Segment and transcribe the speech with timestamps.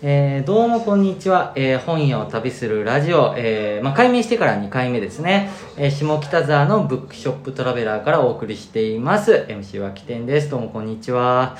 [0.00, 9.46] えーどうもこんにちは、えー本屋を旅するラジオ、えーまあ、改名してから2回目ですね、えー下北沢のブックショップトラベラーからお送りしています。
[9.48, 10.50] MC は起点です。
[10.50, 11.56] どうもこんにちは。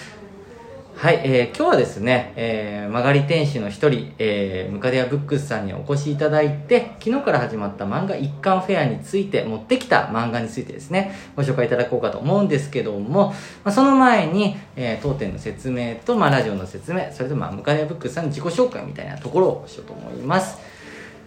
[1.01, 20.59] はい、えー今日はですね、えー曲がり店主の一人、えームカデアブックスさんにお越しいただいて昨日から始まった漫画一貫フェアについて持ってきた漫画についてですねご紹介いただこうかと思うんですけども、まあ、その前に、えー当店の説明と、まあ、ラジオの説明それとまあムカデアブックスさんの自己紹介みたいなところをしようと思います。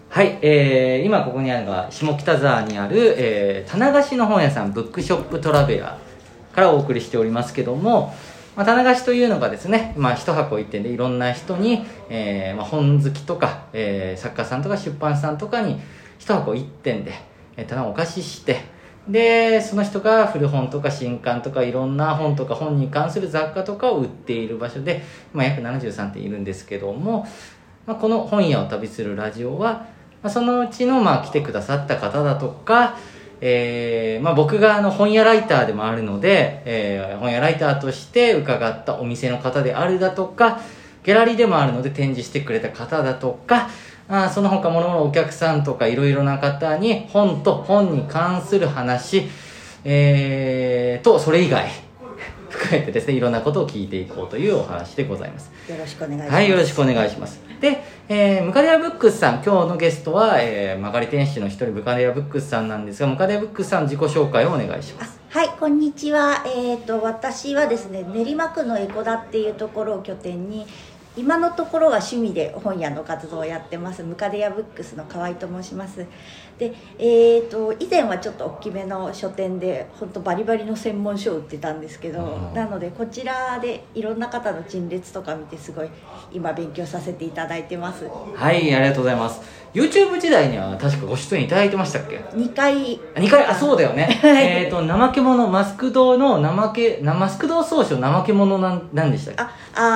[0.09, 8.13] はい、えー今ここにあるのが下北沢にある、えー棚貸しの本屋さんブックショップトラベラーからお送りしておりますけども、
[8.55, 15.79] まあ、棚貸しというのがですね、まあ、一箱一点でいろんな人に、えーまあ、本好きとか、えー作家さんとか出版さんとかに
[16.19, 17.13] 一箱一点で、
[17.55, 18.61] えー棚をお貸しして
[19.07, 25.01] でその人が古本とか新刊とかいろんな本とか本に関する雑貨とかを売っている場所で、
[25.33, 27.27] まあ、約73点いるんですけども、
[27.85, 29.87] まあ、この本屋を旅するラジオは、
[30.21, 32.98] まあ、そのうちのまあ来てくださった方だとか、
[33.43, 40.59] えーまあ、僕があの本屋ライターでもあるので、えー本屋ライターとして伺ったお店の方であるだとか
[41.03, 43.70] ギャラリーでもあるので展示してくれた方だとか
[44.07, 49.27] あその他もろもろお客さんとかいろいろな方に本と本に関する話、
[49.83, 51.90] えーとそれ以外
[52.71, 56.33] 含めてですねいろんなことを聞いていこうというお話でございますよろしくお願いします。
[56.33, 57.41] はい、よろしくお願いします。
[57.59, 65.19] で、えームカデアブックスさん、今日のゲストは、えー、曲がり店主の一人、ムカデアブックスさんなんですが、ムカデアブックスさん、自己紹介をお願いします。
[65.33, 66.44] あはい、こんにちは。
[66.45, 70.66] えっ、と私はですね、練馬区のエコダっていうところを拠点に。
[71.17, 74.01] 今のところは趣味で本屋の活動をやってます。
[74.01, 76.06] ムカデヤブックスの河合と申します。
[76.57, 82.53] でえー、と以前はちょっと大きめの書店で本当バリバリの専門書を売ってたんですけどうん。
[82.53, 85.89] なのでこちらでいろんな方の陳列とか見てすごい
[86.31, 88.07] 今勉強させていただいてます。
[88.35, 89.60] はい、ありがとうございます。
[89.73, 93.00] YouTube 時代には確かご出演いただいてましたっけ？2回。
[93.16, 94.03] 2回、あ、そうだよね。
[94.21, 94.63] はい。
[94.63, 99.41] えっと、怠け者、マスク堂の怠け、なマスク堂総書怠け者なん、なんでしたっけ？
[99.43, 99.49] あ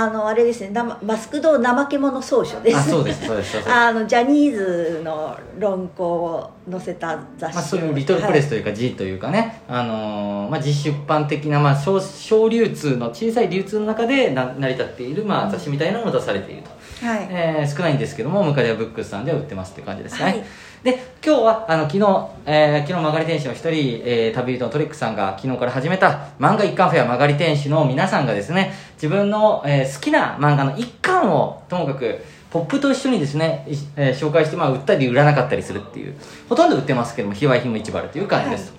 [0.06, 0.72] あのあれですね。
[1.04, 2.78] マスクド怠け者総書です。
[2.78, 3.72] あ、そうです、そうです、そうです。
[3.76, 16.70] あのジャニーズの論考を載せた雑誌をまあ、そういうリトルプレスはというか G というかね、あのーまあ、実出版的な、まあ、小小流通の小さい流通の中でな成り立っている、まあ、雑誌みたいなのを出されていると、
[17.06, 17.28] い、はい。
[17.30, 20.44] えー少ないんですけどもムカデアブックスさんでは売ってますっていう感じですね、はい。
[20.84, 20.94] で
[21.24, 32.20] 今日はあの昨日、えー昨日曲がり店主の一人、えー、旅人のトリックさんが昨日から始めた漫画一巻フェア曲がり店主の皆さんがですね自分の、えー好きな漫画の一巻をともかく
[32.56, 36.16] ポップと一緒にですね、いえー紹介して、まあ、売ったり売らなかったりするっていう
[36.48, 38.72] ほとんど売ってますけども非売品も市場という感じです、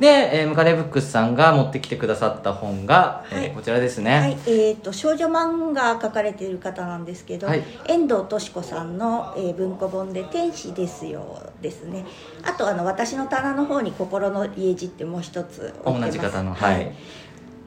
[0.00, 0.06] で、
[0.40, 4.38] えームカデブックスさんが持ってきてくださった本が、えーはいこちらですね、はい。
[4.46, 7.62] えー、と少女漫画描かれている方なんですけど、はい。
[7.88, 12.06] 遠藤敏子さんの、えー文庫本で「天使ですよ」ですね。
[12.42, 16.90] あとあの私の棚の方に「心の家路」ってもう一つ同じ方のはい、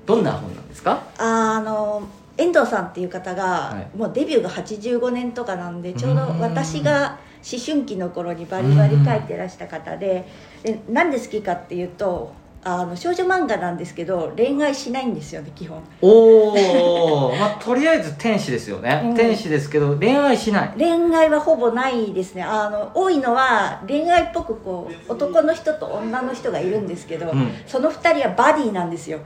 [0.08, 1.04] どんな本なんですか？
[1.20, 2.02] あの
[2.38, 3.98] 遠藤さんっていう方が、はい。
[3.98, 6.40] もうデビューが85年とかなんでちょうどうん。
[6.40, 10.28] 私が思春期の頃にバリバリ書いてらした方で
[10.64, 12.34] でなんで好きかっていうと
[12.66, 15.84] あの少女漫画なんですけど恋愛しないんですよね基本。
[16.02, 19.16] おお、 まあ、とりあえず天使ですよね、うん。
[19.16, 20.74] 天使ですけど恋愛しない。
[20.78, 22.42] 恋愛はほぼないですね。
[22.42, 27.52] あの多いのは恋愛っぽくこう男の人と女の人がいるんですけど、うん。
[27.68, 29.20] その2人はバディなんですよ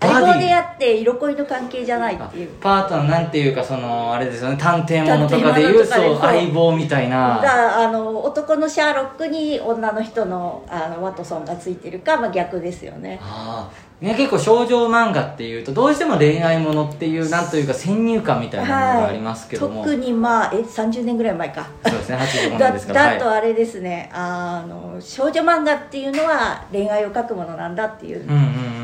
[0.00, 2.50] 相棒でやって色恋の関係じゃないあっていう。
[2.60, 6.18] パートナーなんていうかそのあれですよね探偵ものとかでいうそう。
[6.20, 7.40] 相棒みたいだな。
[7.40, 13.18] からあの男のシャーロックに女の人のあのワトソンがついてるか、まあ、逆ですよね。
[13.22, 21.68] ああね、結構少女漫画っていうとどうしても恋愛ものっていうなんというか先入観みたいなものがありますけども、特にまあえ30年ぐらい前か。
[21.86, 28.24] そうですね85だ年ですからだとあれですね、あの少女漫画っていうのは恋愛を描くものなんだっていう、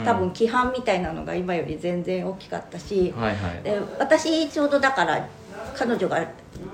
[0.05, 3.63] 多分規範みたいなのが今より全然大きかったし、はいはい。
[3.63, 5.29] で私ちょうどだから
[5.75, 6.27] 彼女がめ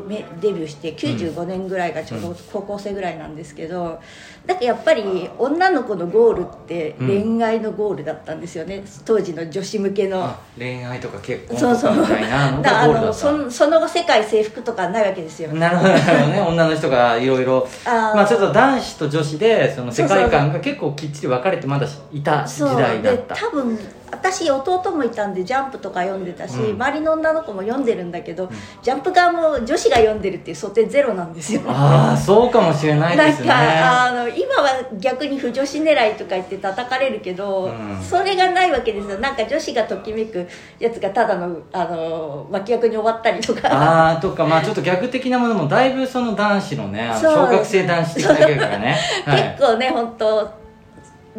[0.09, 4.01] デビューして95年ぐらいがちょうど高校生ぐらいなんですけど、
[4.47, 10.25] だけどやっぱり女の子のゴールって恋愛のゴールだったんですよね、当時の女子向けの。
[10.25, 11.97] あ恋愛とか結婚そうそう。
[11.97, 15.53] とかみたいな あのそその後世界征服とかないわけですよ。
[15.53, 16.41] なるほどね。
[16.49, 17.67] 女の人がいろいろ。
[17.85, 23.35] まあちょっと男子と女子でその世界観が結構きっちり分かれてまだいた時代だった。
[23.35, 23.79] 多分
[24.11, 26.75] 私弟もいたんでジャンプとか読んでたし、うん。
[26.75, 28.49] 周りの女の子も読んでるんだけど、
[28.83, 40.47] ジャンプ側も女子が読んでるっていう想定ゼロなんですよああそうかもしれないですねなんかあの今は逆に不女子狙いとか言って叩かれるけど、うんそれがないわけですよなんか女子がときめく
[40.79, 50.66] やつがただのあの脇役に終わったりとかああとかまあちょっと逆的なものもだいぶその男子のねのそう小学生男子的なだけだからね、はい、結構ね本当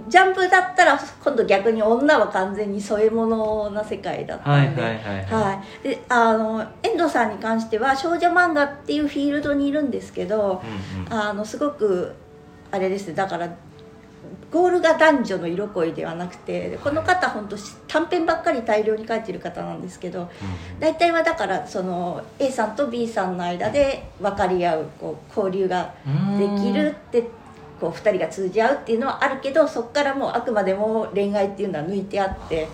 [0.08, 4.82] ジャンプだったら今度逆に女は完全に添え物な世界だったんで、
[6.84, 10.62] 遠藤さんに関しては少女漫画っていうフィールドにいるんですけど、
[10.98, 11.14] うんうん。
[11.14, 12.14] あのすごく
[12.72, 13.16] あれですね。
[13.16, 13.50] だから
[14.52, 17.58] ゴールが男女の色恋ではなくてこの方本当
[17.88, 20.30] 短編ばっかり大量に書いてる方なんですけど
[20.80, 25.94] 大体はだからその A さんと B さんの間で分かり合うこう交流が
[26.38, 27.24] できるって
[27.80, 32.68] こう2人が通じ合うっていうのはあるけどそこからもうあくまでも恋愛っていうのは抜いてあって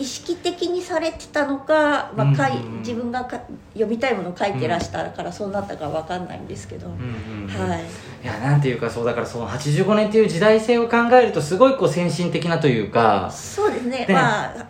[0.00, 3.38] 意識的にされてたのか、まあかいうん自分がか
[3.74, 7.68] 読みたいものを書いてらしたからそうなったかわかんないんですけど、うんうんうん。
[7.68, 7.82] はい。
[7.82, 13.30] いやなんていうかそうだからその85年っていう時代性を考えるとすごいこう先進的なというか。
[13.30, 14.06] そうですね。
[14.06, 14.66] ねまあ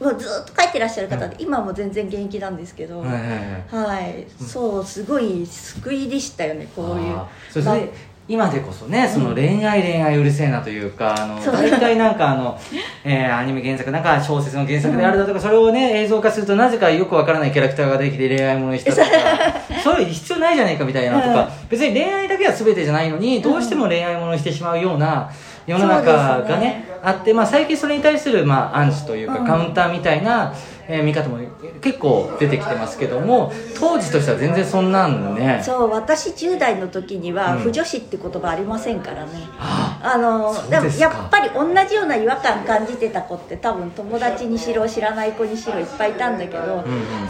[0.00, 3.84] もうずっと書いてらっしゃる方で、今も全然現役なんですけど、はいはいはい。
[3.84, 7.20] はい、そうすごい救いでしたよねこういう。
[7.50, 7.92] それで
[8.28, 12.58] 今でこそねその恋愛恋愛うるせえなというかあの大体なんかあの、
[13.04, 19.06] えーアニメ原作なんか小説の原作であるだとか、それをね映像化するとなぜかよくわからないキャラクターができて恋愛ものにしたとか
[19.82, 20.00] そう。
[20.00, 25.30] いう必要ないじゃないかみたいなとか、別に恋愛だけは全てじゃないのにどうしても恋愛ものにしてしまうような
[25.66, 26.12] 世の中
[26.42, 26.88] がねね。
[27.02, 29.46] あって、まあ、最近それに対する、まあ、アンチというか、うん。
[29.46, 30.54] カウンターみたいな、
[30.88, 31.38] えー見方も
[31.80, 35.60] 結構出てきてますけども当時としては全然そんなんね。
[35.64, 46.84] そう私10代の時にはうん「不女子」って言葉ありませんからね、ああのでもやっぱり同じような違和感感じてた子って多分友達にしろ知らない子にしろいっぱいいたんだけど、うんうん。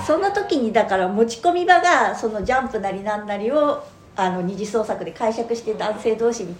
[0.04, 3.82] その時にだから持ち込み場がそのジャンプなりなんなりを
[4.16, 6.56] あの二次創作で解釈して男性同士に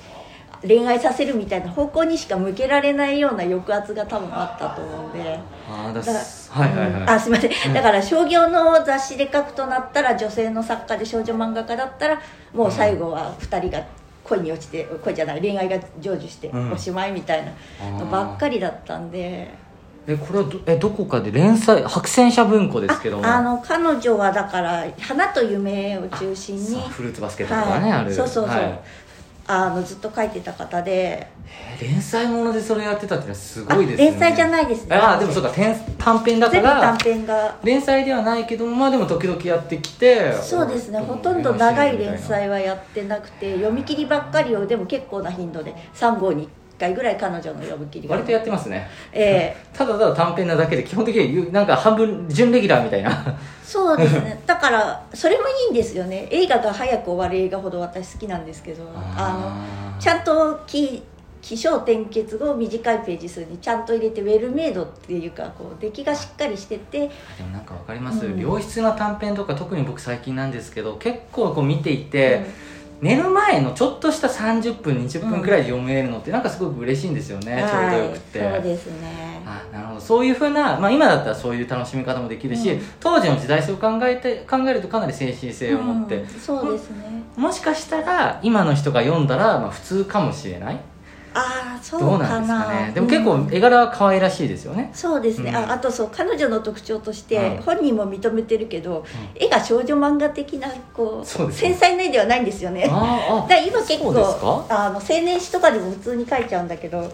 [0.66, 5.38] 恋愛させるみたいな方向にしか向けられないような抑圧が多分あったと思うんで。
[5.68, 6.12] あーだ
[6.52, 7.10] はいはいはい、うん。
[7.10, 12.20] あすみません、だから商業の雑誌で書くとなったら女性の作家で少女漫画家だったら
[12.52, 13.84] もう最後は2人が
[14.24, 16.72] 恋に落ちて恋じゃない恋愛が成就してうん。
[16.72, 19.48] おしまいみたいなのばっかりだったんで、
[20.06, 23.26] えこれはどえどこかで連載白戦車文庫ですけども。
[23.26, 28.00] あの彼女はだから「花と夢」を中心にフルーツバスケットとかね、はい。
[28.00, 28.14] ある。
[28.14, 28.80] そうそうそう、はい
[29.52, 31.26] あのずっと書いてた方で。
[31.54, 34.04] え連載ものでそれやってたってのはすあごいですね。
[34.10, 34.96] 連載じゃないですね。
[34.96, 37.56] ああでもそうか短短編だか全部短ら編が。
[37.62, 40.98] 連載ではないけどもまあでも時々やってきてそうですね。
[41.00, 46.44] ほとんど長い連載はやってなくて読み切りばっかりをでも結構な頻度で3号に。
[46.44, 46.48] 1
[46.82, 48.88] 回ぐらい彼女の読み切りが割とやってますね。
[49.12, 49.56] ええ。
[49.72, 53.38] ただただ短編なだけで基本的になんか半分準レギュラーみたいな。
[53.64, 54.40] そうですね。
[54.44, 56.26] だからそれもいいんですよね。
[56.30, 58.82] 映画が早く終わる映画ほど私好きなんですけど
[59.16, 61.02] あのちゃんと起
[61.40, 67.08] 起承転結後短いページ数にちゃんと入れてウェルメイドっていうかこう出来がしっかりしてて。
[67.08, 67.08] で
[67.42, 68.40] もなんかわかります、うん。
[68.40, 72.46] 良質な短編とか特に僕最近なんですけど結構こう見ていて、
[73.02, 79.42] 寝る前のちょっとした30分20分くらいで読めるのってなんかすごく嬉しいんですよね、ちょうどよくて、はい、そうですね。
[79.44, 80.00] あなるほど。
[80.00, 82.80] そういうふうな、まあ、今だったらそういう楽しみ方もできるし、うん。
[83.00, 87.24] 当時の時代性を考えて考えるとかなり精神性を持って、うんそうですね。
[87.36, 90.80] もしかしたら今の人が読んだら、まあ、普通かもしれない
[91.34, 92.92] ああそうどうかなですかね。
[92.94, 95.56] でも結うん構絵柄は可愛らしいですよね、そうですね、うん。
[95.56, 97.62] ああとそう彼女の特徴として、うん。
[97.62, 102.82] 本人も認めてるけど、絵が少女漫画的なこう繊細な絵ではないんですよね。
[102.86, 104.66] だかあら今結構か？
[104.68, 107.08] あの青年誌とかでも普通に描いちゃうんだけど、うん。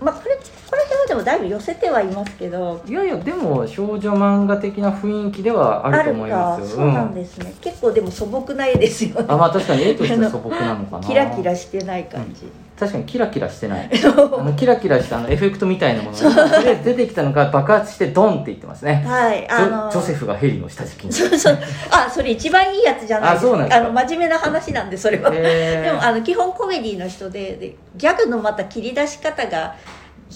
[0.00, 0.81] まあこれこれ
[1.12, 2.82] 辺はでもだいぶ寄せてはいますけど。
[2.86, 6.66] いやいやでも少女漫画的な雰囲気ではあると思いますよ。
[6.66, 9.26] そうなんですね、結構でも素朴な絵ですよね。
[9.28, 11.06] あまあ確かに絵としては素朴なのかな。
[11.06, 12.42] キラキラしてない感じ、
[12.78, 13.90] 確かにキラキラしてない。
[13.92, 19.04] あのキラキラしたあのエフェクトみたいなものがとりあえず出てきたのが爆発してドンって言ってますね。
[19.06, 19.90] はいジあの。
[19.90, 21.12] ョジョセフがヘリの下敷きに。
[21.12, 21.58] そうそう。
[21.90, 23.84] あそれ一番いいやつじゃないあそうなんですか。
[23.84, 29.74] あの真面目な話なんでそれは、でもあの基本コメディの人ででギャグのまた切り出し方が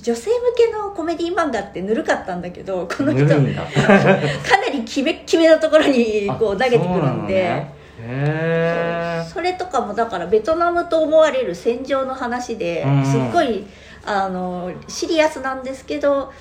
[0.03, 7.67] 女性向けのコメディ漫画ってぬるかったんだけどこの人 かなりキメッキメのところにこう投げてくるんで、
[8.09, 13.05] あそそれとかもだからベトナムと思われる戦場の話でうん。
[13.05, 13.67] すっごい
[14.05, 16.33] あのシリアスなんですけど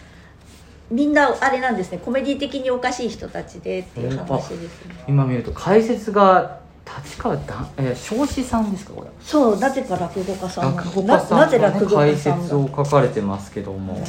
[0.91, 1.99] みんなあれなんですね。
[2.03, 4.95] コメディ的におかしい人たちでっていう話ですね。
[5.07, 9.09] 今見ると解説が立川だ、えー、庄司さんですかこれ。
[9.19, 10.75] そうなぜか落語家さん。
[10.75, 12.43] 落語家さんななぜ落語解家さんが？
[12.43, 14.01] 説を書かれてますけども、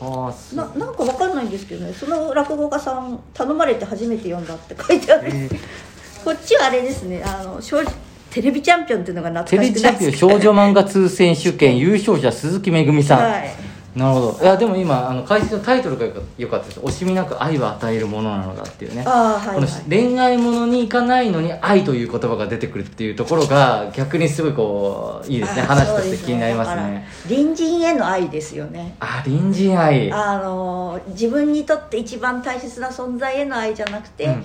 [0.00, 5.58] はあすななんかわかんないんですけどねその落語家さん頼まれて初めて読んだって書いてある、えー。
[6.24, 7.92] こっちはあれですねあの正直
[8.30, 13.63] テレビチャンピオンっていうのがテ懐かしくないレビチャンピオン少女漫画通選手権優勝者鈴木めぐみさん、はい
[13.94, 14.42] なるほど。
[14.42, 16.80] いやでも今あの解説のタイトルが良かったです。
[16.80, 19.04] 惜しみなく愛を与えるものなのだっていうね。
[19.06, 25.62] ああはい、このはい、恋愛ものに行かないのに愛という言葉が出てくるっていうところが逆にすごいこういいですね。
[25.62, 28.96] あ話として気になりますだからね隣人への愛ですよね。
[28.98, 30.12] あ隣人愛。
[30.12, 34.44] あの自分にとって一番大切な存在への愛じゃなくて、うん。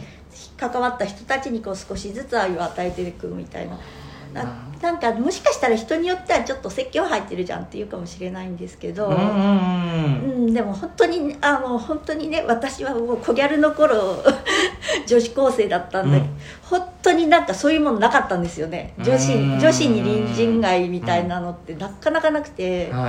[0.57, 3.77] 関わった人たちにこう少しずつ愛を与えていくみたいな
[4.33, 14.23] ななんかもしかしたら人によってはちょっと説教入ってるじゃんっていうかもしれないんですけど、うんうんうんうん、でも本当にあの本当にね私はもう小ギャルの頃
[15.05, 16.37] 女子高生だったんで、うん。
[16.63, 18.93] 本当になんかそういうものなかったんですよね。
[18.99, 19.59] 女子うん。
[19.59, 23.05] 女子に隣人愛みたいなのってなかなかなくて、だか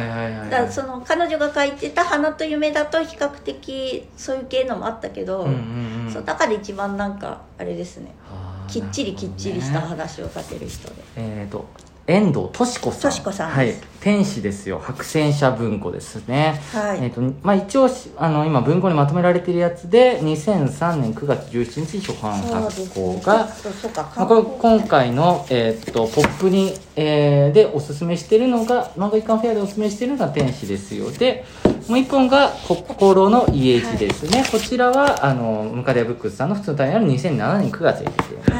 [0.51, 6.11] らその彼女が書いてた「花と夢」だと比較的そういう系のもあったけど、うんうんうん。
[6.11, 8.13] その中で一番なんかあれですね。
[8.29, 8.40] はあ
[8.71, 10.95] きっちりきっちりした話を立てる人で。
[11.17, 11.67] えー、と
[12.07, 13.13] 遠藤敏子さん。
[13.13, 13.75] 敏子さんはい。
[14.01, 14.81] 天使ですよ。
[14.83, 16.61] 白戦車文庫ですね。
[16.73, 16.99] はい。
[17.03, 31.11] えーとまあ、一応しあの今文庫にまとめられているやつで2003年9月17日初版発行が、そうそうかまあ、これ今回の、えー、とポップに、えーでおすすめしているのが漫画一貫フェアでおすすめしているのが天使ですよ。
[31.11, 31.45] で
[31.89, 38.60] もう一本が心の家路ですね、こちらはあのムカデアブックスさんの普通の単位ある2007年9月に出ていますは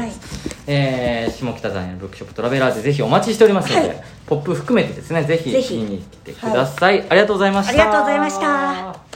[0.73, 4.03] えー下北沢にあるブックショップトラベラーでぜひお待ちしておりますので、はい。
[4.25, 7.69] ポップ含めてですねぜひ見に来てください、ありがとうございました。
[7.71, 9.10] ありがとうございました